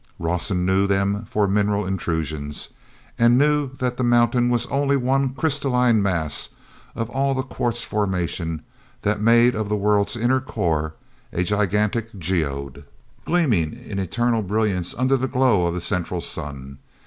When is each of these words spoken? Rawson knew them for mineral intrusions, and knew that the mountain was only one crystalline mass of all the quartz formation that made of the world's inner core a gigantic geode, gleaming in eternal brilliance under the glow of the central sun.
Rawson 0.17 0.65
knew 0.65 0.87
them 0.87 1.27
for 1.29 1.47
mineral 1.47 1.85
intrusions, 1.85 2.69
and 3.19 3.37
knew 3.37 3.69
that 3.75 3.97
the 3.97 4.03
mountain 4.03 4.49
was 4.49 4.65
only 4.65 4.97
one 4.97 5.29
crystalline 5.29 6.01
mass 6.01 6.49
of 6.95 7.07
all 7.11 7.35
the 7.35 7.43
quartz 7.43 7.83
formation 7.83 8.63
that 9.03 9.21
made 9.21 9.53
of 9.53 9.69
the 9.69 9.77
world's 9.77 10.17
inner 10.17 10.39
core 10.41 10.95
a 11.31 11.43
gigantic 11.43 12.17
geode, 12.17 12.85
gleaming 13.25 13.73
in 13.73 13.99
eternal 13.99 14.41
brilliance 14.41 14.95
under 14.97 15.17
the 15.17 15.27
glow 15.27 15.67
of 15.67 15.75
the 15.75 15.81
central 15.81 16.19
sun. 16.19 16.79